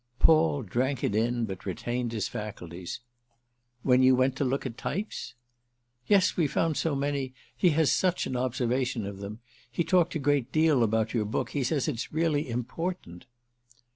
Paul 0.17 0.63
drank 0.63 1.03
it 1.03 1.13
in, 1.13 1.45
but 1.45 1.67
retained 1.67 2.11
his 2.11 2.27
faculties. 2.27 3.01
"When 3.83 4.01
you 4.01 4.15
went 4.15 4.35
to 4.37 4.43
look 4.43 4.65
at 4.65 4.75
types?" 4.75 5.35
"Yes—we 6.07 6.47
found 6.47 6.75
so 6.75 6.95
many: 6.95 7.35
he 7.55 7.69
has 7.77 7.91
such 7.91 8.25
an 8.25 8.35
observation 8.35 9.05
of 9.05 9.19
them! 9.19 9.41
He 9.69 9.83
talked 9.83 10.15
a 10.15 10.17
great 10.17 10.51
deal 10.51 10.81
about 10.81 11.13
your 11.13 11.25
book. 11.25 11.51
He 11.51 11.63
says 11.63 11.87
it's 11.87 12.11
really 12.11 12.49
important." 12.49 13.27